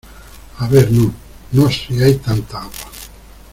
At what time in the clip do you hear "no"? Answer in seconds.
0.91-1.13, 1.51-1.69